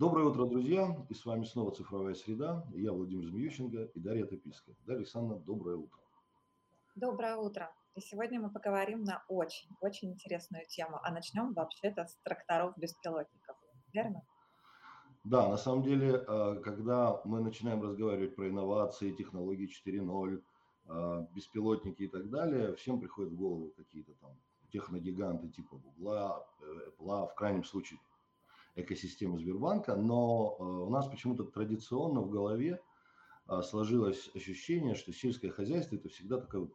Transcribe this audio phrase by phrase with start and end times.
[0.00, 0.96] Доброе утро, друзья!
[1.10, 2.64] И с вами снова «Цифровая среда».
[2.72, 4.74] Я Владимир Змеющенко и Дарья Топильская.
[4.86, 6.00] Дарья Александровна, доброе утро.
[6.94, 7.70] Доброе утро.
[7.94, 10.98] И сегодня мы поговорим на очень-очень интересную тему.
[11.02, 13.56] А начнем вообще-то с тракторов-беспилотников.
[13.92, 14.22] Верно?
[15.24, 20.42] Да, на самом деле, э, когда мы начинаем разговаривать про инновации, технологии 4.0,
[20.88, 24.30] э, беспилотники и так далее, всем приходят в голову какие-то там
[24.72, 26.48] техногиганты типа Гугла,
[26.98, 28.00] Apple, в крайнем случае
[28.74, 32.80] экосистемы Сбербанка, но э, у нас почему-то традиционно в голове
[33.62, 36.68] сложилось ощущение, что сельское хозяйство это всегда такая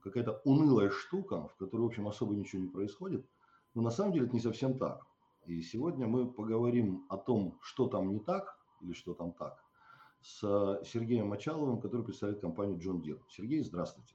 [0.00, 3.26] какая-то унылая штука, в которой, в общем, особо ничего не происходит.
[3.74, 5.04] Но на самом деле это не совсем так.
[5.46, 9.62] И сегодня мы поговорим о том, что там не так или что там так,
[10.20, 10.40] с
[10.84, 13.20] Сергеем Мочаловым, который представляет компанию John Deere.
[13.28, 14.14] Сергей, здравствуйте.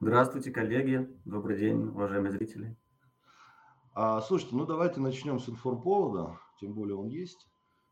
[0.00, 1.08] Здравствуйте, коллеги.
[1.24, 2.76] Добрый день, уважаемые зрители.
[3.94, 7.48] А, слушайте, ну давайте начнем с информповода, тем более он есть.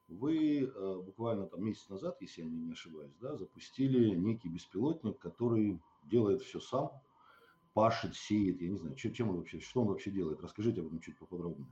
[0.08, 5.80] Вы э, буквально там месяц назад, если я не ошибаюсь, да, запустили некий беспилотник, который
[6.05, 6.92] делает все сам,
[7.75, 10.41] пашет, сеет, я не знаю, чем он вообще, что он вообще делает.
[10.41, 11.69] Расскажите об этом чуть поподробнее.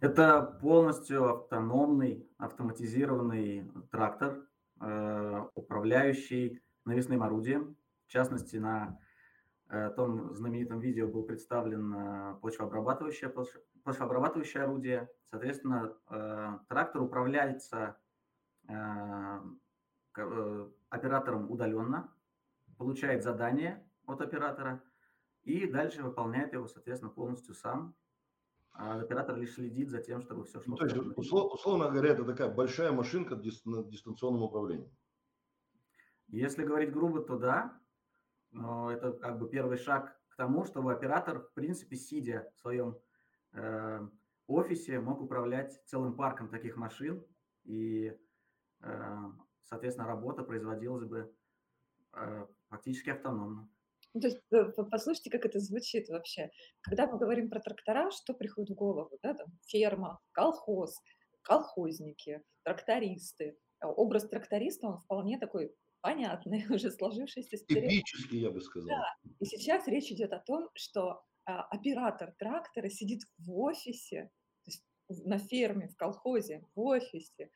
[0.00, 4.46] Это полностью автономный, автоматизированный трактор,
[4.80, 7.76] э, управляющий навесным орудием.
[8.06, 8.98] В частности, на
[9.70, 13.32] э, том знаменитом видео был представлен э, почвообрабатывающее,
[13.84, 15.08] почвообрабатывающее орудие.
[15.30, 15.94] Соответственно,
[16.68, 17.96] трактор управляется
[20.90, 22.12] оператором удаленно,
[22.78, 24.82] получает задание от оператора
[25.44, 27.94] и дальше выполняет его, соответственно, полностью сам
[28.72, 30.70] а оператор лишь следит за тем, чтобы все шло.
[30.72, 34.90] Ну, то есть, услов, условно говоря, это такая большая машинка на дистанционном управлении.
[36.28, 37.78] Если говорить грубо, то да.
[38.52, 42.98] Но это как бы первый шаг к тому, чтобы оператор, в принципе, сидя в своем
[43.52, 44.00] э,
[44.46, 47.24] офисе, мог управлять целым парком таких машин.
[47.64, 48.16] И,
[48.82, 49.16] э,
[49.64, 51.32] соответственно, работа производилась бы
[52.14, 53.68] э, фактически автономно.
[54.12, 56.50] То есть, э, послушайте, как это звучит вообще.
[56.80, 59.18] Когда мы говорим про трактора, что приходит в голову?
[59.22, 59.34] Да?
[59.34, 61.00] Там, ферма, колхоз,
[61.42, 63.56] колхозники, трактористы.
[63.78, 68.88] А образ тракториста, он вполне такой понятный, уже сложившийся Типический, я бы сказал.
[68.88, 69.30] Да.
[69.38, 74.30] И сейчас речь идет о том, что а, оператор трактора сидит в офисе,
[74.64, 74.84] то есть
[75.26, 77.50] на ферме, в колхозе, в офисе,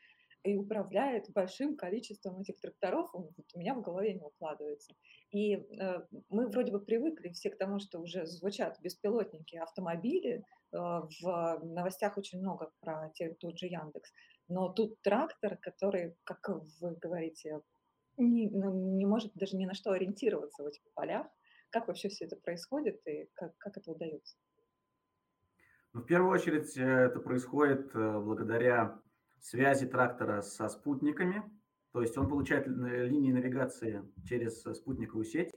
[0.44, 4.94] и управляет большим количеством этих тракторов, вот у меня в голове не укладывается.
[5.30, 10.44] И э, мы вроде бы привыкли все к тому, что уже звучат беспилотники, автомобили.
[10.72, 14.12] Э, в новостях очень много про те, тот же Яндекс.
[14.48, 16.46] Но тут трактор, который, как
[16.80, 17.62] вы говорите,
[18.16, 21.26] не, ну, не может даже ни на что ориентироваться в этих полях.
[21.70, 24.36] Как вообще все это происходит и как, как это удается?
[25.92, 29.00] Ну, в первую очередь э, это происходит э, благодаря
[29.40, 31.42] связи трактора со спутниками,
[31.92, 35.52] то есть он получает линии навигации через спутниковую сеть,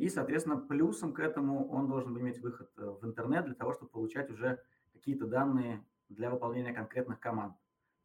[0.00, 3.90] и, соответственно, плюсом к этому он должен иметь выход э, в интернет для того, чтобы
[3.90, 4.58] получать уже
[4.94, 7.54] какие-то данные для выполнения конкретных команд.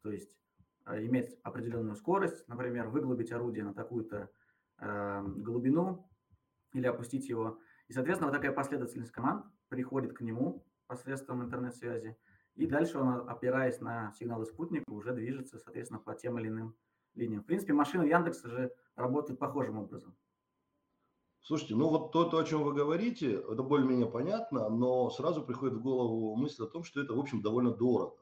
[0.02, 0.45] То есть э,
[0.86, 4.30] иметь определенную скорость, например, выглубить орудие на такую-то
[4.78, 6.08] э, глубину
[6.72, 7.58] или опустить его.
[7.88, 12.16] И, соответственно, вот такая последовательность команд приходит к нему посредством интернет-связи,
[12.54, 16.74] и дальше он, опираясь на сигналы спутника, уже движется, соответственно, по тем или иным
[17.14, 17.42] линиям.
[17.42, 20.16] В принципе, машины Яндекса же работают похожим образом.
[21.42, 25.76] Слушайте, ну вот то, то, о чем вы говорите, это более-менее понятно, но сразу приходит
[25.76, 28.16] в голову мысль о том, что это, в общем, довольно дорого.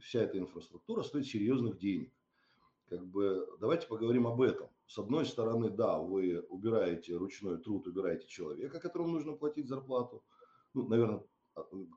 [0.00, 2.10] Вся эта инфраструктура стоит серьезных денег.
[2.88, 4.68] Как бы давайте поговорим об этом.
[4.86, 10.22] С одной стороны, да, вы убираете ручной труд, убираете человека, которому нужно платить зарплату.
[10.72, 11.22] Ну, наверное,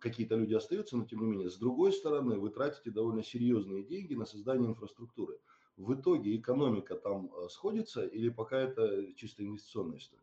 [0.02, 4.14] какие-то люди остаются, но тем не менее, с другой стороны, вы тратите довольно серьезные деньги
[4.14, 5.40] на создание инфраструктуры.
[5.78, 10.22] В итоге экономика там э, сходится или пока это чисто инвестиционная история?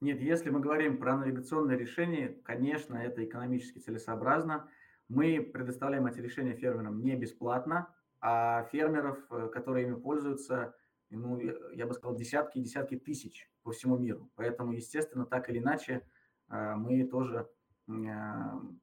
[0.00, 4.70] Нет, если мы говорим про навигационное решение, конечно, это экономически целесообразно.
[5.08, 10.74] Мы предоставляем эти решения фермерам не бесплатно, а фермеров, э, которые ими пользуются,
[11.10, 11.38] ну,
[11.72, 14.30] я бы сказал, десятки и десятки тысяч по всему миру.
[14.34, 16.02] Поэтому, естественно, так или иначе,
[16.48, 17.48] э, мы тоже
[17.88, 17.92] Э,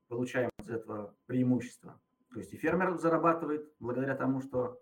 [0.08, 2.00] получаем из этого преимущество.
[2.32, 4.80] То есть и фермер зарабатывает благодаря тому, что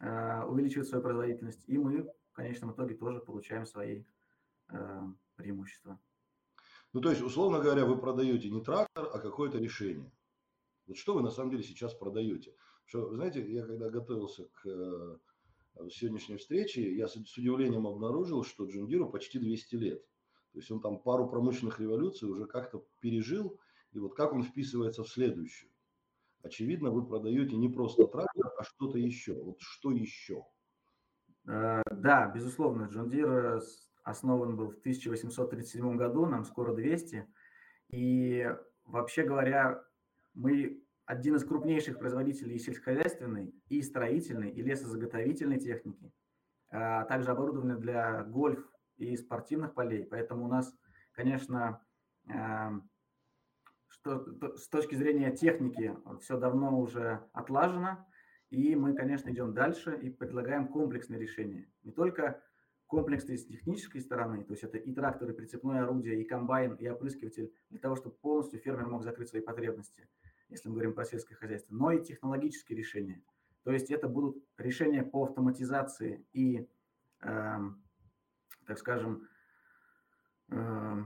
[0.00, 4.04] увеличивает свою производительность, и мы в конечном итоге тоже получаем свои
[5.36, 5.98] преимущества.
[6.92, 10.10] Ну, то есть, условно говоря, вы продаете не трактор, а какое-то решение.
[10.86, 12.54] Вот что вы на самом деле сейчас продаете?
[12.86, 15.20] Что, знаете, я когда готовился к
[15.90, 20.02] сегодняшней встрече, я с, удивлением обнаружил, что Джундиру почти 200 лет.
[20.52, 23.58] То есть он там пару промышленных революций уже как-то пережил,
[23.92, 25.70] и вот как он вписывается в следующую.
[26.42, 29.34] очевидно, вы продаете не просто трактор, а что-то еще.
[29.34, 30.44] Вот что еще?
[31.46, 33.60] Э, да, безусловно, Джон Дир
[34.02, 37.26] основан был в 1837 году, нам скоро 200.
[37.88, 38.46] И
[38.84, 39.82] вообще говоря,
[40.34, 46.12] мы один из крупнейших производителей сельскохозяйственной, и строительной, и лесозаготовительной техники,
[46.70, 48.64] а также оборудования для гольф
[48.96, 50.04] и спортивных полей.
[50.04, 50.74] Поэтому у нас,
[51.12, 51.84] конечно,
[52.28, 52.88] эм,
[53.88, 58.06] что, с точки зрения техники все давно уже отлажено,
[58.50, 61.70] и мы, конечно, идем дальше и предлагаем комплексные решения.
[61.82, 62.42] Не только
[62.86, 66.88] комплексные с технической стороны, то есть это и трактор, и прицепное орудие, и комбайн, и
[66.88, 70.08] опрыскиватель, для того, чтобы полностью фермер мог закрыть свои потребности,
[70.48, 73.22] если мы говорим про сельское хозяйство, но и технологические решения.
[73.64, 76.68] То есть это будут решения по автоматизации и,
[77.22, 77.58] э,
[78.66, 79.26] так скажем,
[80.50, 81.04] э,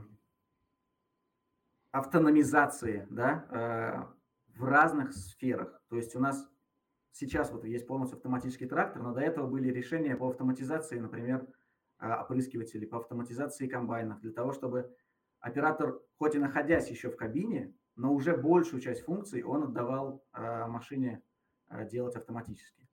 [1.91, 5.81] автономизации да, э, в разных сферах.
[5.89, 6.47] То есть у нас
[7.11, 11.47] сейчас вот есть полностью автоматический трактор, но до этого были решения по автоматизации, например,
[11.97, 14.95] а, опрыскивателей, по автоматизации комбайнов, для того, чтобы
[15.39, 20.67] оператор, хоть и находясь еще в кабине, но уже большую часть функций он отдавал а,
[20.67, 21.21] машине
[21.67, 22.87] а, делать автоматически.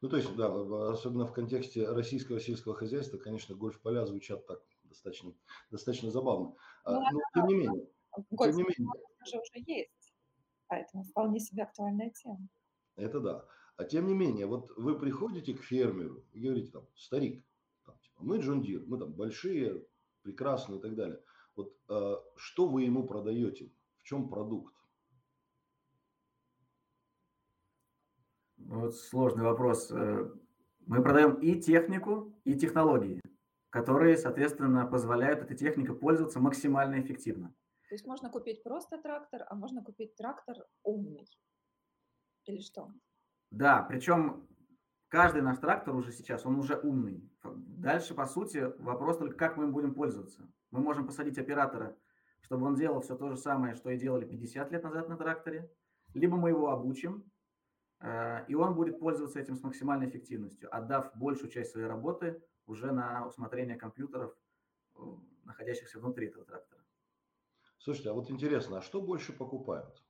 [0.00, 0.46] Ну, то есть, да,
[0.90, 5.34] особенно в контексте российского сельского хозяйства, конечно, гольф-поля звучат так достаточно,
[5.70, 6.54] достаточно забавно.
[6.86, 7.86] Ну, но, тем не менее,
[8.30, 8.92] гольф тем не менее.
[9.22, 10.14] уже уже есть,
[10.66, 12.48] поэтому вполне себе актуальная тема.
[12.96, 13.46] Это да.
[13.76, 17.44] А тем не менее, вот вы приходите к фермеру и говорите там, старик,
[17.84, 19.84] там, типа, мы Джон Дир, мы там большие,
[20.22, 21.22] прекрасные и так далее.
[21.54, 23.70] Вот э, что вы ему продаете?
[24.02, 24.74] В чем продукт?
[28.56, 29.90] Вот сложный вопрос.
[29.92, 30.28] Э,
[30.86, 33.20] мы продаем и технику, и технологии,
[33.70, 37.54] которые, соответственно, позволяют этой технике пользоваться максимально эффективно.
[37.88, 41.28] То есть можно купить просто трактор, а можно купить трактор умный.
[42.46, 42.92] Или что?
[43.50, 44.48] Да, причем
[45.08, 47.30] каждый наш трактор уже сейчас, он уже умный.
[47.44, 50.50] Дальше, по сути, вопрос только, как мы им будем пользоваться.
[50.70, 51.96] Мы можем посадить оператора,
[52.42, 55.70] чтобы он делал все то же самое, что и делали 50 лет назад на тракторе,
[56.14, 57.24] либо мы его обучим,
[58.00, 62.92] э, и он будет пользоваться этим с максимальной эффективностью, отдав большую часть своей работы уже
[62.92, 64.36] на усмотрение компьютеров,
[64.96, 65.00] э,
[65.44, 66.82] находящихся внутри этого трактора.
[67.78, 70.02] Слушайте, а вот интересно, а что больше покупают?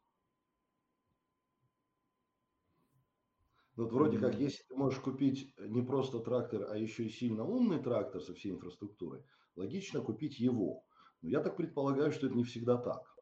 [3.77, 7.83] Вот вроде как, если ты можешь купить не просто трактор, а еще и сильно умный
[7.83, 9.25] трактор со всей инфраструктурой,
[9.57, 10.85] логично купить его.
[11.23, 13.17] Но я так предполагаю, что это не всегда так.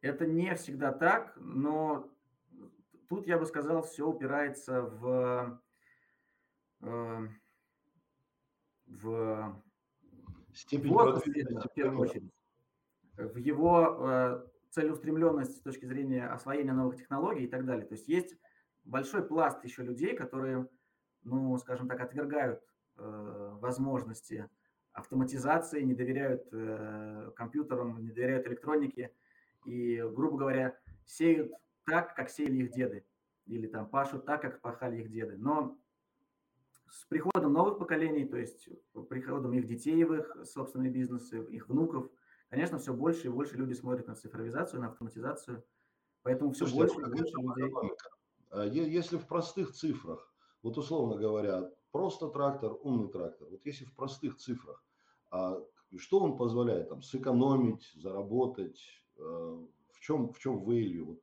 [0.00, 2.08] Это не всегда так, но
[3.08, 5.60] тут я бы сказал, все упирается в,
[6.80, 7.28] э,
[8.86, 9.62] в
[10.54, 12.32] степень возрасте, в первую очередь,
[13.16, 17.86] в его э, целеустремленность с точки зрения освоения новых технологий и так далее.
[17.86, 18.36] То есть есть
[18.84, 20.68] большой пласт еще людей, которые,
[21.24, 22.62] ну, скажем так, отвергают
[22.96, 24.48] э, возможности
[24.98, 29.12] автоматизации, не доверяют э, компьютерам, не доверяют электронике
[29.64, 31.52] и, грубо говоря, сеют
[31.84, 33.04] так, как сеяли их деды,
[33.46, 35.36] или там пашут так, как пахали их деды.
[35.36, 35.78] Но
[36.90, 38.68] с приходом новых поколений, то есть
[39.08, 42.10] приходом их детей в их собственные бизнесы, их внуков,
[42.50, 45.64] конечно, все больше и больше люди смотрят на цифровизацию, на автоматизацию.
[46.22, 47.92] Поэтому все Слушайте, больше и больше людей...
[48.50, 50.32] А если в простых цифрах,
[50.62, 54.82] вот условно говоря, просто трактор, умный трактор, вот если в простых цифрах,
[55.30, 55.60] а
[55.96, 58.80] что он позволяет там сэкономить, заработать,
[59.16, 61.04] э, в чем, в чем value?
[61.04, 61.20] Вот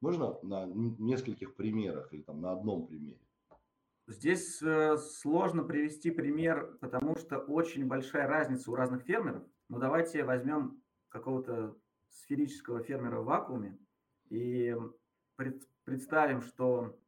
[0.00, 3.18] можно на нескольких примерах или там на одном примере?
[4.06, 9.42] Здесь э, сложно привести пример, потому что очень большая разница у разных фермеров.
[9.70, 11.74] Но давайте возьмем какого-то
[12.10, 13.78] сферического фермера в вакууме
[14.28, 14.76] и
[15.84, 16.98] представим, что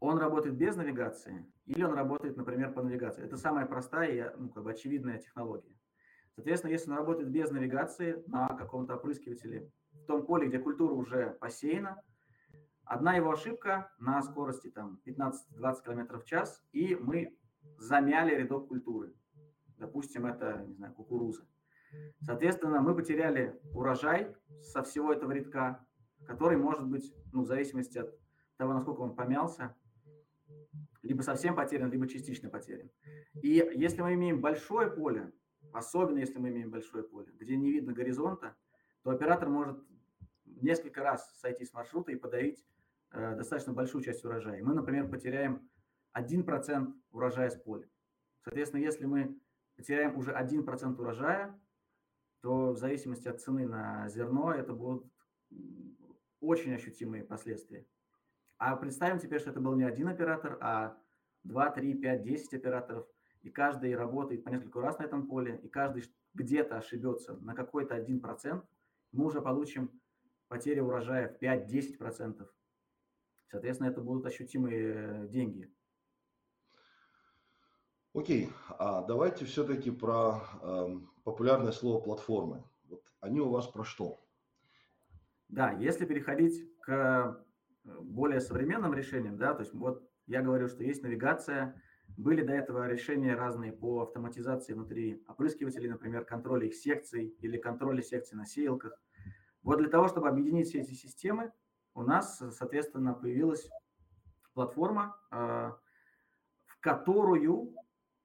[0.00, 3.24] он работает без навигации или он работает, например, по навигации.
[3.24, 5.74] Это самая простая и ну, как бы очевидная технология.
[6.34, 11.36] Соответственно, если он работает без навигации на каком-то опрыскивателе, в том поле, где культура уже
[11.40, 12.02] посеяна,
[12.84, 17.36] одна его ошибка на скорости там 15-20 км в час, и мы
[17.78, 19.14] замяли рядок культуры.
[19.76, 21.46] Допустим, это, не знаю, кукуруза.
[22.20, 25.84] Соответственно, мы потеряли урожай со всего этого рядка,
[26.26, 28.10] который может быть, ну, в зависимости от
[28.56, 29.76] того, насколько он помялся,
[31.02, 32.90] либо совсем потерян, либо частично потерян.
[33.42, 35.32] И если мы имеем большое поле,
[35.72, 38.56] особенно если мы имеем большое поле, где не видно горизонта,
[39.02, 39.78] то оператор может
[40.44, 42.64] несколько раз сойти с маршрута и подавить
[43.10, 44.62] э, достаточно большую часть урожая.
[44.62, 45.68] Мы, например, потеряем
[46.16, 47.88] 1% урожая с поля.
[48.42, 49.38] Соответственно, если мы
[49.76, 51.58] потеряем уже 1% урожая,
[52.40, 55.06] то в зависимости от цены на зерно это будут
[56.40, 57.86] очень ощутимые последствия.
[58.64, 60.96] А представим теперь, что это был не один оператор, а
[61.42, 63.08] 2, 3, 5, 10 операторов,
[63.42, 66.04] и каждый работает по несколько раз на этом поле, и каждый
[66.34, 68.64] где-то ошибется на какой-то один процент,
[69.10, 69.90] мы уже получим
[70.46, 72.48] потери урожая в 5-10%.
[73.50, 75.68] Соответственно, это будут ощутимые деньги.
[78.14, 82.62] Окей, а давайте все-таки про э, популярное слово платформы.
[82.84, 84.24] Вот они у вас про что?
[85.48, 87.44] Да, если переходить к
[87.84, 91.80] более современным решениям, да, то есть вот я говорю, что есть навигация,
[92.16, 98.02] были до этого решения разные по автоматизации внутри опрыскивателей, например, контроля их секций или контроля
[98.02, 99.00] секций на сеялках.
[99.62, 101.52] Вот для того, чтобы объединить все эти системы,
[101.94, 103.68] у нас, соответственно, появилась
[104.54, 105.36] платформа, э,
[106.66, 107.74] в которую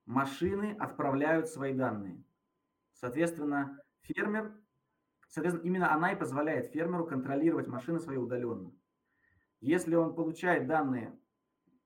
[0.05, 2.23] машины отправляют свои данные.
[2.93, 4.53] Соответственно, фермер
[5.29, 8.71] Соответственно, именно она и позволяет фермеру контролировать машины свои удаленно.
[9.59, 11.17] Если он получает данные,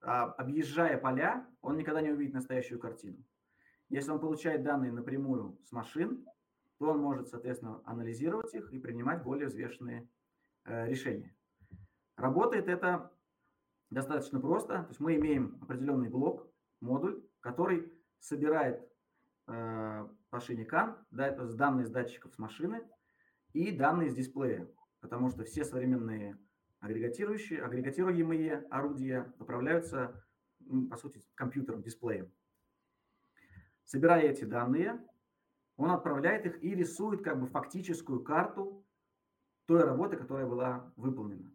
[0.02, 3.24] а, объезжая поля, он никогда не увидит настоящую картину.
[3.90, 6.26] Если он получает данные напрямую с машин,
[6.80, 10.10] то он может, соответственно, анализировать их и принимать более взвешенные
[10.66, 11.36] э, решения.
[12.18, 13.12] Работает это
[13.90, 14.84] достаточно просто.
[14.84, 16.48] То есть мы имеем определенный блок,
[16.80, 18.90] модуль, который собирает
[19.48, 22.88] э, машине CAN, данные с датчиков с машины,
[23.54, 24.68] и данные с дисплея,
[25.02, 26.38] потому что все современные
[26.82, 30.26] агрегатирующие, агрегатируемые орудия управляются,
[30.90, 32.32] по сути, компьютером, дисплеем.
[33.86, 35.00] Собирая эти данные,
[35.78, 38.86] он отправляет их и рисует как бы фактическую карту
[39.66, 41.52] той работы, которая была выполнена.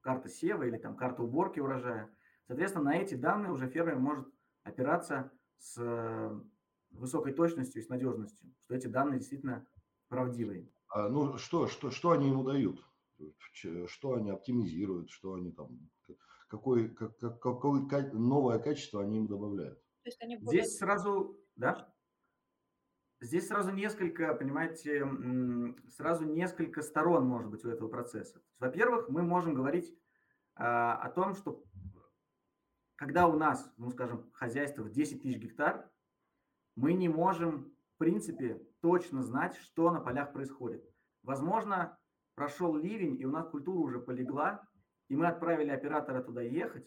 [0.00, 2.14] Карта сева или там карта уборки урожая.
[2.46, 4.28] Соответственно, на эти данные уже фермер может
[4.62, 6.42] опираться с
[6.90, 9.66] высокой точностью и с надежностью, что эти данные действительно
[10.08, 10.70] правдивые.
[10.88, 12.82] А, ну, что, что, что они ему дают?
[13.86, 15.90] Что они оптимизируют, что они там,
[16.48, 19.80] какое, как, какое новое качество они им добавляют?
[20.02, 20.62] То есть они более...
[20.62, 21.92] Здесь сразу, да?
[23.20, 25.04] Здесь сразу несколько, понимаете,
[25.88, 28.40] сразу несколько сторон может быть у этого процесса.
[28.60, 29.92] Во-первых, мы можем говорить
[30.54, 31.64] а, о том, что
[32.94, 35.90] когда у нас, ну, скажем, хозяйство в 10 тысяч гектар,
[36.76, 40.88] мы не можем в принципе, точно знать, что на полях происходит.
[41.24, 41.98] Возможно,
[42.38, 44.62] прошел ливень, и у нас культура уже полегла,
[45.08, 46.86] и мы отправили оператора туда ехать,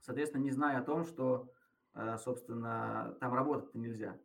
[0.00, 1.52] соответственно, не зная о том, что,
[1.94, 4.18] э, собственно, там работать-то нельзя.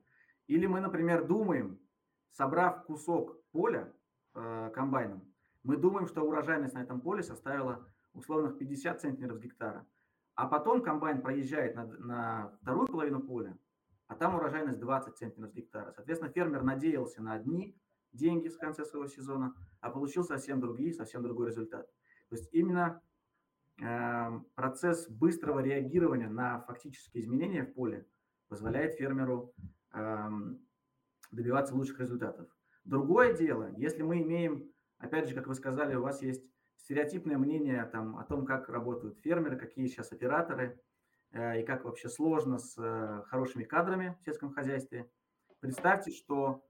[0.48, 1.80] Или мы, например, думаем,
[2.32, 3.94] собрав кусок поля
[4.34, 9.86] э, комбайном, мы думаем, что урожайность на этом поле составила условных 50 центнеров с гектара.
[10.34, 13.56] А потом комбайн проезжает на, на вторую половину поля,
[14.08, 15.92] а там урожайность 20 центнеров с гектара.
[15.92, 17.80] Соответственно, фермер надеялся на одни
[18.16, 21.88] деньги в конце своего сезона, а получил совсем другие, совсем другой результат.
[22.30, 23.02] То есть именно
[23.82, 28.08] э, процесс быстрого реагирования на фактические изменения в поле
[28.48, 29.54] позволяет фермеру
[29.94, 30.30] э,
[31.32, 32.48] добиваться лучших результатов.
[32.84, 36.44] Другое дело, если мы имеем, опять же, как вы сказали, у вас есть
[36.78, 40.80] стереотипное мнение там, о том, как работают фермеры, какие сейчас операторы–
[41.36, 45.10] Э, и как вообще сложно с э, хорошими кадрами в сельском хозяйстве.
[45.60, 46.64] Представьте, что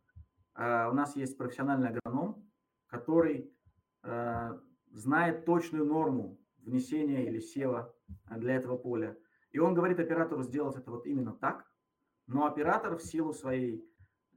[0.55, 2.49] у нас есть профессиональный агроном,
[2.87, 3.53] который
[4.91, 7.93] знает точную норму внесения или сева
[8.29, 9.17] для этого поля.
[9.51, 11.65] И он говорит оператору сделать это вот именно так,
[12.27, 13.85] но оператор в силу своей,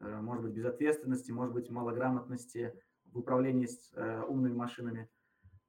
[0.00, 2.74] может быть, безответственности, может быть, малограмотности
[3.06, 3.92] в управлении с
[4.28, 5.08] умными машинами,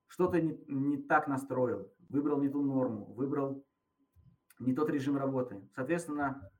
[0.07, 3.63] что-то не, не так настроил, выбрал не ту норму, выбрал
[4.59, 5.61] не тот режим работы.
[5.75, 6.51] Соответственно,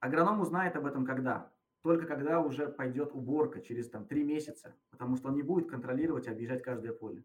[0.00, 1.52] агроном узнает об этом когда?
[1.82, 6.26] Только когда уже пойдет уборка через там, три месяца, потому что он не будет контролировать
[6.26, 7.24] и объезжать каждое поле.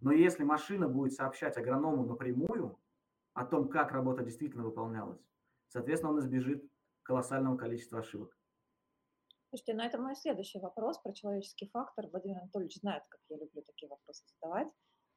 [0.00, 2.78] Но если машина будет сообщать агроному напрямую
[3.34, 5.20] о том, как работа действительно выполнялась,
[5.68, 6.64] соответственно, он избежит
[7.02, 8.36] колоссального количества ошибок.
[9.50, 12.06] Слушайте, ну это мой следующий вопрос про человеческий фактор.
[12.08, 14.68] Владимир Анатольевич знает, как я люблю такие вопросы задавать.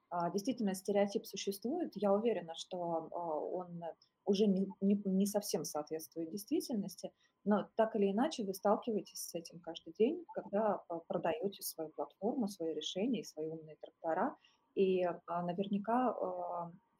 [0.09, 1.91] А, действительно стереотип существует.
[1.95, 3.83] Я уверена, что а, он
[4.25, 7.11] уже не, не, не совсем соответствует действительности,
[7.45, 12.47] но так или иначе вы сталкиваетесь с этим каждый день, когда а, продаете свою платформу,
[12.47, 14.35] свои решения и свои умные трактора,
[14.75, 16.13] и наверняка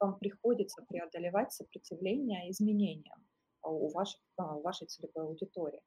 [0.00, 3.24] вам приходится преодолевать сопротивление изменениям
[3.62, 5.80] у ваших, вашей целевой аудитории.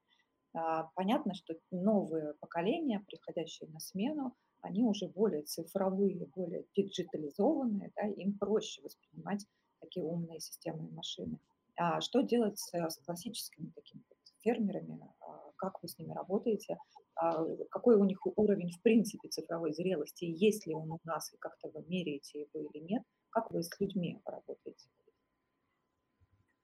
[0.96, 8.38] Понятно, что новые поколения, приходящие на смену, они уже более цифровые, более диджитализованные, да, им
[8.38, 9.46] проще воспринимать
[9.82, 11.38] такие умные системы и машины.
[11.76, 14.04] А что делать с, с классическими такими
[14.44, 15.00] фермерами?
[15.20, 16.78] А как вы с ними работаете?
[17.16, 21.38] а, какой у них уровень в принципе цифровой зрелости, есть ли он у нас, и
[21.38, 24.88] как-то вы меряете его или нет, как вы с людьми работаете?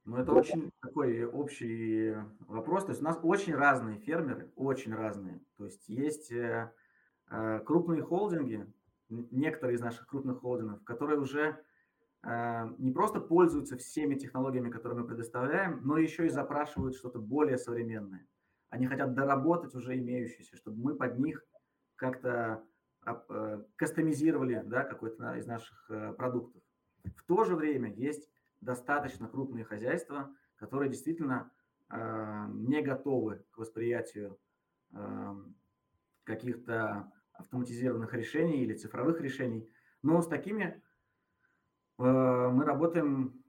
[0.05, 2.15] Ну, это очень такой общий
[2.47, 2.85] вопрос.
[2.85, 5.39] То есть у нас очень разные фермеры, очень разные.
[5.57, 6.71] То есть есть э,
[7.29, 8.65] э, крупные холдинги,
[9.09, 11.63] некоторые из наших крупных холдингов, которые уже
[12.23, 18.27] не просто пользуются всеми технологиями, которые мы предоставляем, но еще и запрашивают что-то более современное.
[18.69, 21.43] Они хотят доработать уже имеющиеся, чтобы мы под них
[21.95, 22.63] как-то
[23.77, 26.61] кастомизировали да, какой-то из наших продуктов.
[27.15, 28.29] В то же время есть
[28.61, 31.51] достаточно крупные хозяйства, которые действительно
[31.89, 34.37] э, не готовы к восприятию
[34.91, 35.35] э,
[36.23, 39.69] каких-то автоматизированных решений или цифровых решений.
[40.01, 40.81] Но с такими э,
[41.99, 43.39] мы работаем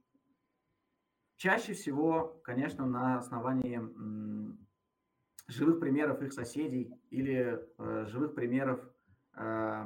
[1.40, 4.52] чаще всего, конечно, на основании э,
[5.48, 8.78] живых примеров их соседей или э, живых примеров
[9.36, 9.84] э,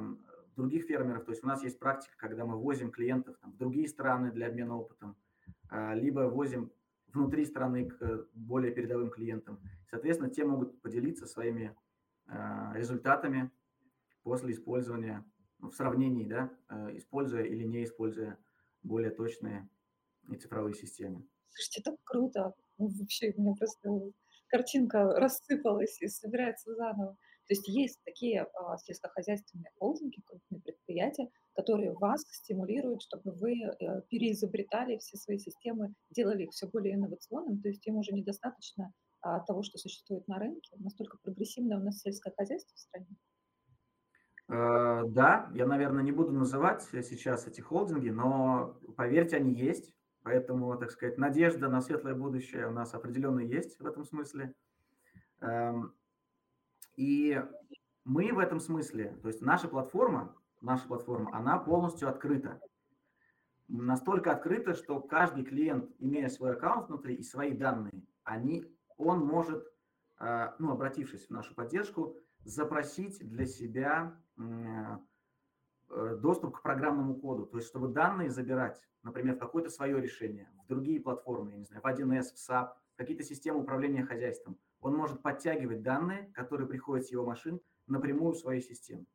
[0.57, 1.23] других фермеров.
[1.23, 4.75] То есть у нас есть практика, когда мы возим клиентов в другие страны для обмена
[4.77, 5.15] опытом,
[5.69, 6.71] а, либо возим
[7.13, 9.61] внутри страны к более передовым клиентам.
[9.89, 11.75] Соответственно, те могут поделиться своими
[12.73, 13.51] результатами
[14.23, 15.23] после использования,
[15.59, 16.51] ну, в сравнении, да,
[16.93, 18.37] используя или не используя
[18.85, 19.67] более точные
[20.29, 21.27] и цифровые системы.
[21.49, 22.53] Слушайте, так круто.
[22.77, 23.89] Ну, вообще, у меня просто
[24.47, 27.17] картинка рассыпалась и собирается заново.
[27.47, 34.01] То есть есть такие а, сельскохозяйственные холдинги, крупные предприятия, которые вас стимулируют, чтобы вы э,
[34.09, 39.39] переизобретали все свои системы, делали их все более инновационным, то есть им уже недостаточно а,
[39.41, 40.75] того, что существует на рынке.
[40.79, 43.15] Настолько прогрессивное у нас сельское хозяйство в стране.
[44.47, 49.93] Э, да, я, наверное, не буду называть сейчас эти холдинги, но поверьте, они есть.
[50.23, 54.55] Поэтому, так сказать, надежда на светлое будущее у нас определенно есть в этом смысле.
[55.41, 55.93] Эм,
[56.95, 57.43] и
[58.05, 62.59] мы в этом смысле, то есть наша платформа, наша платформа, она полностью открыта.
[63.67, 68.65] Настолько открыта, что каждый клиент, имея свой аккаунт внутри и свои данные, они,
[68.97, 69.63] он может,
[70.19, 77.57] э, ну, обратившись в нашу поддержку, запросить для себя э, доступ к программному коду, то
[77.57, 81.81] есть чтобы данные забирать, например, в какое-то свое решение, в другие платформы, я не знаю,
[81.81, 87.11] в 1С, в SAP, какие-то системы управления хозяйством он может подтягивать данные, которые приходят с
[87.11, 89.07] его машин, напрямую в свою систему.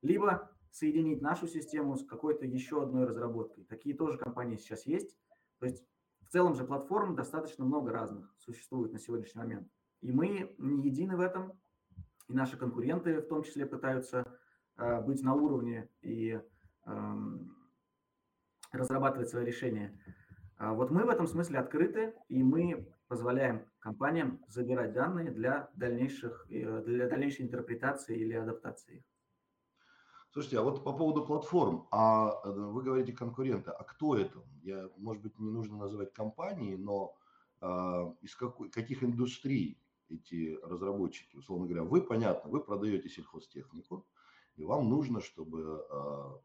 [0.00, 3.64] Либо соединить нашу систему с какой-то еще одной разработкой.
[3.64, 5.18] Такие тоже компании сейчас есть.
[5.58, 5.84] То есть
[6.22, 9.68] в целом же платформ достаточно много разных существует на сегодняшний момент.
[10.00, 11.52] И мы не едины в этом,
[12.28, 14.24] и наши конкуренты в том числе пытаются
[14.76, 16.40] э, быть на уровне и
[16.86, 16.92] э,
[18.72, 19.98] разрабатывать свои решения.
[20.56, 26.46] А вот мы в этом смысле открыты, и мы позволяем компаниям забирать данные для, дальнейших,
[26.50, 29.04] э, для дальнейшей интерпретации или адаптации.
[30.30, 34.38] Слушайте, а вот по поводу платформ, а э, вы говорите конкуренты, а кто это?
[34.62, 37.16] Я, может быть, не нужно называть компании, но
[37.60, 44.06] а, из какой, каких индустрий эти разработчики, условно говоря, вы, понятно, вы продаете сельхозтехнику,
[44.56, 46.40] и вам нужно, чтобы а,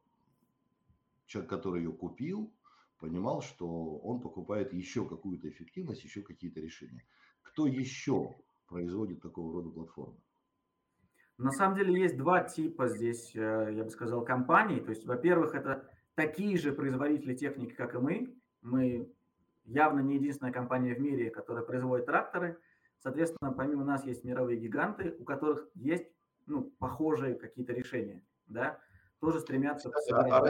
[1.25, 2.53] человек, который ее купил,
[2.99, 7.05] понимал, что он покупает еще какую-то эффективность, еще какие-то решения.
[7.41, 8.35] Кто еще
[8.67, 10.17] производит такого рода платформы?
[11.37, 14.79] На самом деле есть два типа здесь, э, я бы сказал, компаний.
[14.79, 18.35] То есть, во-первых, это такие же производители техники, как и мы.
[18.61, 19.11] Мы
[19.65, 22.59] явно не единственная компания в мире, которая производит тракторы.
[23.03, 26.09] Соответственно, помимо нас есть мировые гиганты, у которых есть
[26.45, 28.25] ну, похожие какие-то решения.
[28.47, 28.79] Да?
[29.23, 30.41] тоже стремятся а, а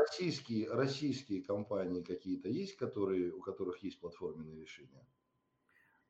[0.00, 5.06] российские, российские компании какие-то есть, которые, у которых есть платформенные решения?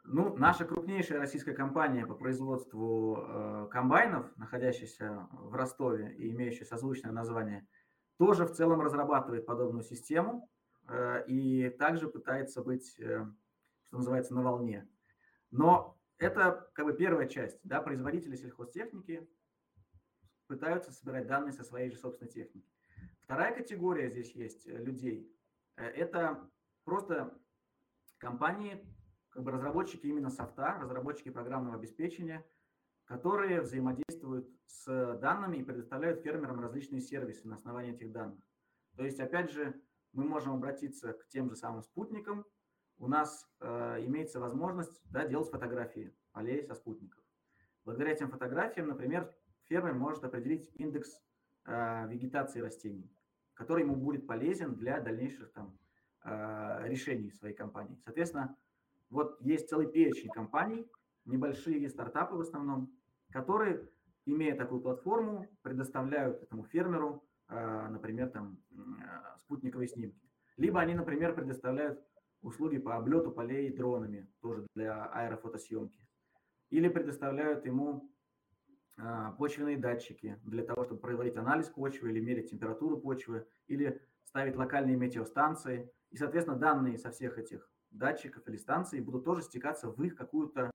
[0.03, 7.13] Ну, наша крупнейшая российская компания по производству э, комбайнов, находящаяся в Ростове и имеющая созвучное
[7.13, 7.69] название,
[8.17, 10.49] тоже в целом разрабатывает подобную систему
[10.89, 13.27] э, и также пытается быть, э,
[13.85, 14.89] что называется, на волне.
[15.51, 19.29] Но это как бы первая часть, да, производители сельхозтехники
[20.47, 22.69] пытаются собирать данные со своей же собственной техники.
[23.23, 25.31] Вторая категория здесь есть э, людей.
[25.77, 26.49] Э, это
[26.85, 27.37] просто
[28.19, 28.87] компании,
[29.31, 32.47] как бы разработчики именно софта, разработчики программного обеспечения,
[33.05, 38.41] которые взаимодействуют с данными и предоставляют фермерам различные сервисы на основании этих данных.
[38.97, 39.81] То есть, опять же,
[40.13, 42.45] мы можем обратиться к тем же самым спутникам.
[42.99, 47.23] У нас э, имеется возможность да, делать фотографии полей со спутников.
[47.85, 49.33] Благодаря этим фотографиям, например,
[49.65, 51.21] фермер может определить индекс
[51.67, 53.11] э, вегетации растений,
[53.55, 55.79] который ему будет полезен для дальнейших там,
[56.25, 57.99] э, решений своей компании.
[58.05, 58.57] Соответственно,
[59.11, 60.87] вот есть целый перечень компаний,
[61.27, 62.91] небольшие стартапы в основном,
[63.31, 63.89] которые
[64.25, 70.21] имея такую платформу, предоставляют этому фермеру, а, например, там, а, спутниковые снимки.
[70.57, 72.05] Либо они, например, предоставляют
[72.47, 76.01] услуги по облету полей дронами, тоже для аэрофотосъемки.
[76.71, 78.11] Или предоставляют ему
[78.97, 84.57] а, почвенные датчики для того, чтобы проводить анализ почвы или мерить температуру почвы, или ставить
[84.57, 85.93] локальные метеостанции.
[86.11, 90.71] И, соответственно, данные со всех этих датчиков или станций будут тоже стекаться в их какую-то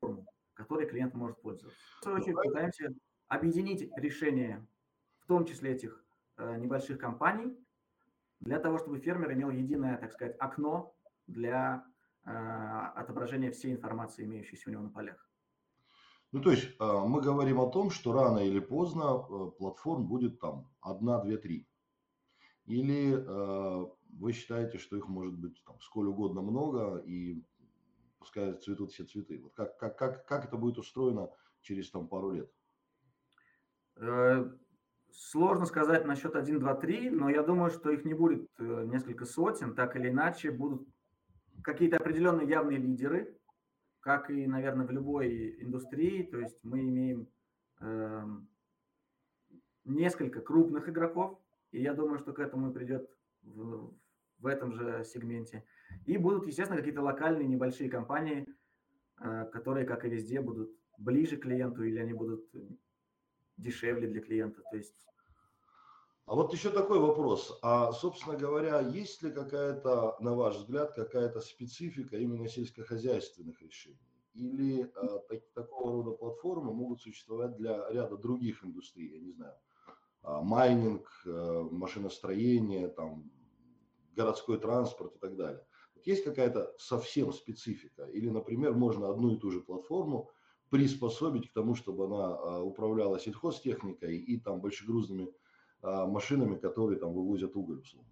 [0.00, 1.80] форму, которой клиент может пользоваться.
[2.00, 2.88] В свою очередь пытаемся
[3.28, 4.66] объединить решения,
[5.20, 6.04] в том числе этих
[6.36, 7.56] э, небольших компаний,
[8.40, 10.94] для того, чтобы фермер имел единое, так сказать, окно
[11.26, 11.84] для
[12.24, 15.28] э, отображения всей информации, имеющейся у него на полях.
[16.32, 20.40] Ну, то есть э, мы говорим о том, что рано или поздно э, платформ будет
[20.40, 21.66] там одна, две, три.
[22.66, 27.42] Или э, вы считаете, что их может быть там сколь угодно много и
[28.20, 29.40] пускай цветут все цветы.
[29.42, 31.30] Вот как, как, как, как это будет устроено
[31.62, 32.50] через там пару лет?
[35.12, 39.24] Сложно сказать насчет 1, 2, 3, но я думаю, что их не будет э, несколько
[39.24, 40.86] сотен, так или иначе будут
[41.62, 43.36] какие-то определенные явные лидеры,
[44.00, 46.22] как и, наверное, в любой индустрии.
[46.22, 47.28] То есть мы имеем
[47.80, 48.24] э,
[49.84, 51.40] несколько крупных игроков,
[51.72, 53.10] и я думаю, что к этому и придет
[53.42, 53.92] в,
[54.38, 55.64] в этом же сегменте.
[56.06, 58.46] И будут, естественно, какие-то локальные небольшие компании,
[59.20, 62.44] э, которые, как и везде, будут ближе к клиенту или они будут
[63.60, 64.62] дешевле для клиента.
[64.70, 64.94] То есть
[66.30, 67.58] а вот еще такой вопрос.
[67.60, 73.98] А, собственно говоря, есть ли какая-то, на ваш взгляд, какая-то специфика именно сельскохозяйственных решений?
[74.34, 79.54] Или а, так, такого рода платформы могут существовать для ряда других индустрий, я не знаю,
[80.22, 83.32] а, майнинг, а, машиностроение, там,
[84.14, 85.66] городской транспорт и так далее.
[85.96, 88.04] Вот есть какая-то совсем специфика?
[88.04, 90.30] Или, например, можно одну и ту же платформу
[90.70, 95.28] приспособить к тому, чтобы она а, управляла сельхозтехникой и там большегрузными
[95.82, 98.08] а, машинами, которые там вывозят уголь, условно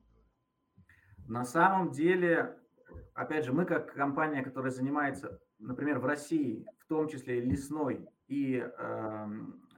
[1.28, 2.58] На самом деле,
[3.14, 8.56] опять же, мы как компания, которая занимается, например, в России, в том числе лесной и
[8.56, 9.26] э,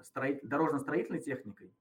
[0.03, 1.75] строит, дорожно-строительной техникой,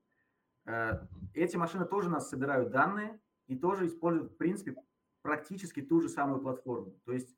[0.66, 1.00] э,
[1.34, 4.76] эти машины тоже нас собирают данные и тоже используют, в принципе,
[5.22, 7.00] практически ту же самую платформу.
[7.06, 7.36] То есть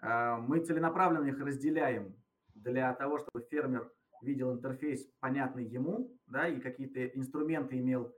[0.00, 2.14] э, мы целенаправленно их разделяем
[2.66, 3.90] для того, чтобы фермер
[4.22, 8.12] видел интерфейс, понятный ему, да, и какие-то инструменты имел,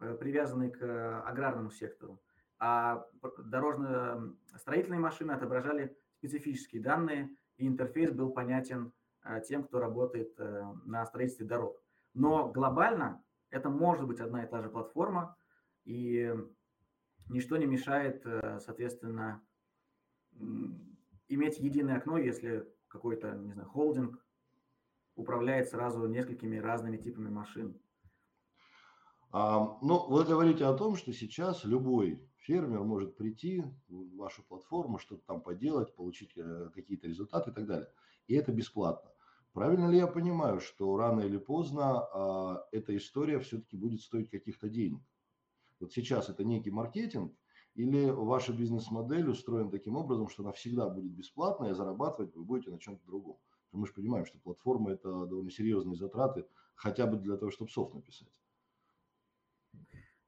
[0.00, 2.20] э, привязанные к э, аграрному сектору.
[2.58, 3.06] А
[3.38, 8.92] дорожно-строительные машины отображали специфические данные, и интерфейс был понятен
[9.24, 10.38] э, тем, кто работает
[10.84, 11.80] на строительстве дорог.
[12.14, 15.36] Но глобально это может быть одна и та же платформа,
[15.84, 16.34] и
[17.28, 18.26] ничто не мешает,
[18.60, 19.40] соответственно,
[21.28, 22.66] иметь единое окно, если
[22.98, 24.18] какой-то, не знаю, холдинг
[25.14, 27.80] управляет сразу несколькими разными типами машин.
[29.30, 34.98] А, ну, вы говорите о том, что сейчас любой фермер может прийти в вашу платформу,
[34.98, 37.88] что-то там поделать, получить э, какие-то результаты и так далее.
[38.26, 39.10] И это бесплатно.
[39.52, 44.68] Правильно ли я понимаю, что рано или поздно а, эта история все-таки будет стоить каких-то
[44.68, 45.02] денег?
[45.80, 47.32] Вот сейчас это некий маркетинг,
[47.78, 52.72] или ваша бизнес-модель устроена таким образом, что она всегда будет бесплатная, и зарабатывать вы будете
[52.72, 53.36] на чем-то другом?
[53.70, 57.94] Мы же понимаем, что платформа– это довольно серьезные затраты, хотя бы для того, чтобы софт
[57.94, 58.32] написать.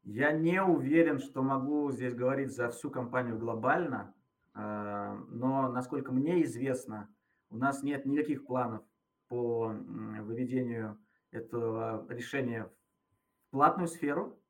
[0.05, 4.15] Я не уверен, что могу здесь говорить за всю компанию глобально,
[4.55, 7.13] а, но, насколько мне известно,
[7.51, 8.85] у нас нет никаких планов
[9.27, 9.75] по
[10.21, 11.01] выведению
[11.33, 12.71] этого решения
[13.49, 14.41] в платную сферу.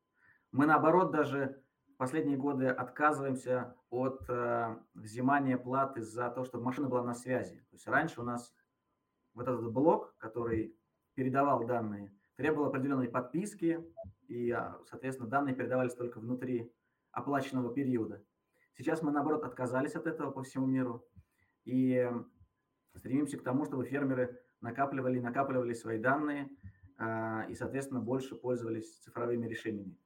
[0.51, 1.63] Мы, наоборот, даже
[2.01, 7.57] последние годы отказываемся от э, взимания платы за то, чтобы машина была на связи.
[7.69, 8.55] То есть раньше у нас
[9.35, 10.75] вот этот блок, который
[11.13, 13.85] передавал данные, требовал определенной подписки,
[14.27, 16.73] и, а, соответственно, данные передавались только внутри
[17.11, 18.25] оплаченного периода.
[18.75, 21.05] Сейчас мы, наоборот, отказались от этого по всему миру
[21.65, 22.11] и
[22.95, 26.49] стремимся к тому, чтобы фермеры накапливали и накапливали свои данные
[26.97, 29.99] а, и, соответственно, больше пользовались цифровыми решениями.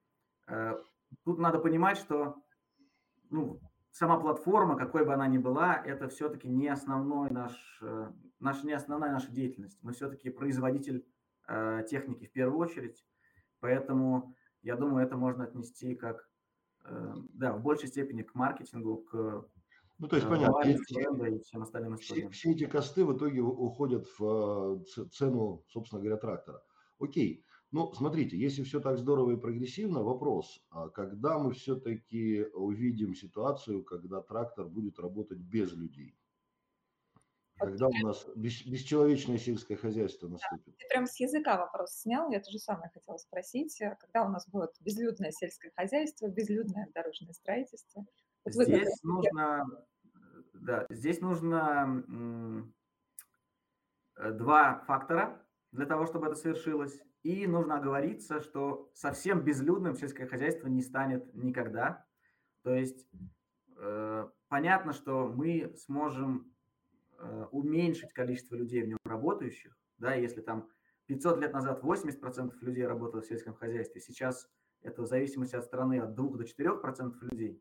[1.15, 2.35] Э, тут надо понимать, что
[3.29, 3.59] ну,
[3.91, 8.73] сама платформа, какой бы она ни была, это все-таки не основной наш, э, наш, не
[8.73, 9.79] основная наша деятельность.
[9.81, 11.05] Мы все-таки производитель
[11.47, 13.05] э, техники в первую очередь,
[13.59, 16.29] поэтому я думаю, это можно отнести как,
[16.85, 19.47] э, да, в большей степени к маркетингу, к
[19.97, 24.83] ну, то есть, понятно, и всем остальным все, все эти косты в итоге уходят в
[24.83, 26.61] э, цену, собственно говоря, трактора.
[26.99, 33.15] Окей, ну, смотрите, если все так здорово и прогрессивно, вопрос, а когда мы все-таки увидим
[33.15, 36.15] ситуацию, когда трактор будет работать без людей?
[37.57, 40.65] Когда у нас бес, бесчеловечное сельское хозяйство наступит?
[40.65, 43.79] Да, ты прям с языка вопрос снял, я тоже самое хотела спросить.
[43.81, 48.05] Э, когда у нас будет безлюдное сельское хозяйство, безлюдное дорожное строительство?
[48.43, 49.65] Вот здесь нужно,
[50.53, 52.03] да, здесь нужно
[54.17, 56.99] э, два фактора для того, чтобы это совершилось.
[57.25, 62.05] И нужно оговориться, что совсем безлюдным сельское хозяйство не станет никогда.
[62.61, 63.07] То есть
[63.77, 66.53] э, понятно, что мы сможем
[67.17, 69.75] э, уменьшить количество людей в нем работающих.
[69.97, 70.69] Да, если там
[71.07, 74.47] 500 лет назад 80% людей работало в сельском хозяйстве, сейчас
[74.83, 77.59] это в зависимости от страны от 2 до 4% людей,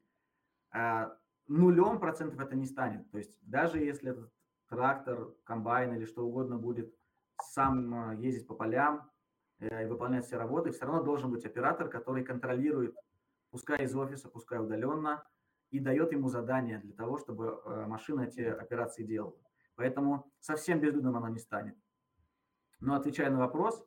[0.73, 3.11] а нулем процентов это не станет.
[3.11, 4.31] То есть даже если этот
[4.69, 6.95] трактор, комбайн или что угодно будет
[7.41, 9.11] сам э, ездить по полям
[9.61, 12.97] и выполнять все работы, все равно должен быть оператор, который контролирует,
[13.51, 15.25] пускай из офиса, пускай удаленно,
[15.71, 19.37] и дает ему задания для того, чтобы э, машина эти операции делала.
[19.77, 21.77] Поэтому совсем безлюдным она не станет.
[22.81, 23.85] Но отвечая на вопрос,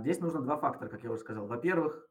[0.00, 1.46] здесь нужно два фактора, как я уже сказал.
[1.46, 2.06] Во-первых,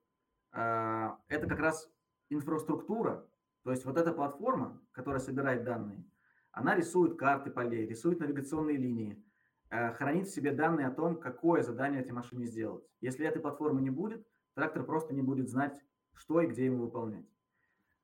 [0.52, 1.90] это как раз
[2.30, 3.26] инфраструктура,
[3.64, 6.04] то есть вот эта платформа, которая собирает данные,
[6.52, 9.31] она рисует карты полей, рисует навигационные линии, Э,
[9.72, 12.84] хранит в себе данные о том, какое задание этой машине сделать.
[13.00, 15.80] Если этой платформы не будет, трактор просто не будет знать,
[16.14, 17.26] что и где ему выполнять.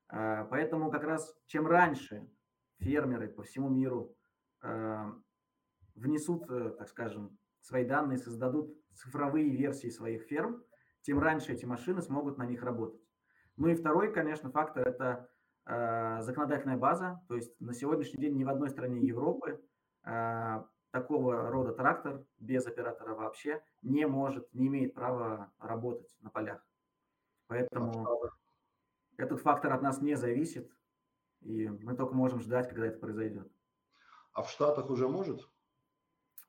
[0.09, 2.29] Э, поэтому как раз чем раньше
[2.79, 4.15] фермеры по всему миру
[4.63, 5.11] э,
[5.95, 10.63] внесут, так скажем, свои данные, создадут цифровые версии своих ферм,
[11.01, 13.01] тем раньше эти машины смогут на них работать.
[13.57, 15.29] Ну и второй, конечно, фактор– это
[15.65, 17.21] законодательная база.
[17.27, 19.59] То есть на сегодняшний день ни в одной стране Европы
[20.99, 26.65] такого рода трактор без оператора вообще не может, не имеет права работать на полях.
[27.45, 28.07] Поэтому
[29.15, 30.71] этот фактор от нас не зависит,
[31.41, 33.47] и мы только можем ждать, когда это произойдет.
[34.33, 35.47] А в Штатах уже может?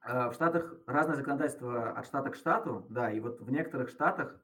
[0.00, 4.40] А, в Штатах разное законодательство от штата к штату, да, и вот в некоторых штатах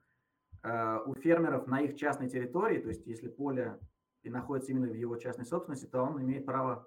[0.63, 3.79] а, у фермеров на их частной территории, то есть если поле
[4.23, 6.87] и находится именно в его частной собственности, то он имеет право,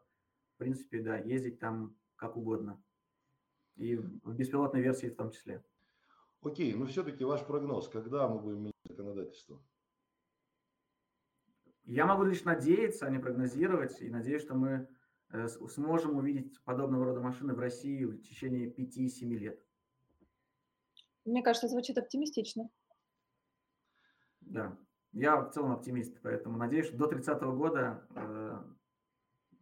[0.56, 2.82] в принципе, да, ездить там как угодно
[3.78, 5.64] и в беспилотной версии в том числе.
[6.42, 9.62] Окей, но все-таки ваш прогноз, когда мы будем менять законодательство?
[11.84, 14.90] Я могу лишь надеяться, а не прогнозировать, и надеюсь, что мы
[15.30, 19.64] э, сможем увидеть подобного рода машины в России в течение 5-7 лет.
[21.24, 22.70] Мне кажется, звучит оптимистично.
[24.42, 24.78] Да,
[25.12, 28.64] я в целом оптимист, поэтому надеюсь, что до 30 -го года э,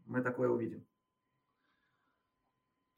[0.06, 0.86] мы такое увидим.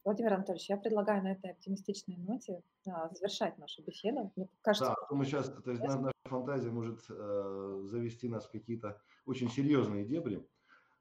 [0.08, 4.32] Владимир Анатольевич, я предлагаю на этой оптимистичной ноте а, завершать нашу беседу.
[4.38, 9.02] Мне кажется, да, мы сейчас, то есть наша фантазия может э, завести нас в какие-то
[9.26, 10.48] очень серьезные дебри.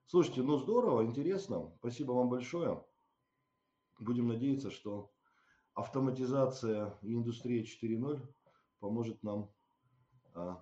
[0.06, 1.72] Слушайте, ну здорово, интересно.
[1.78, 2.84] Спасибо вам большое.
[4.00, 5.12] Будем надеяться, что
[5.74, 8.20] автоматизация и индустрия 4.0
[8.80, 9.52] поможет нам,
[10.34, 10.56] э,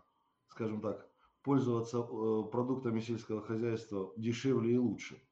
[0.49, 1.11] скажем так,
[1.43, 5.27] пользоваться э, продуктами сельского хозяйства дешевле и лучше.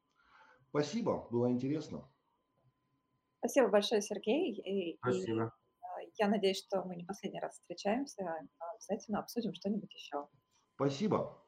[0.71, 2.09] Спасибо, было интересно.
[3.43, 4.53] Спасибо большое, Сергей.
[4.53, 5.53] И, Спасибо.
[6.01, 8.23] И я надеюсь, что мы не последний раз встречаемся.
[8.73, 10.29] Обязательно обсудим что-нибудь еще.
[10.75, 11.42] Спасибо.